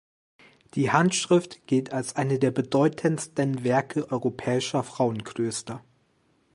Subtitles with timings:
[0.73, 5.83] Die Handschrift gilt als eine der bedeutendsten Werke europäischer Frauenklöster.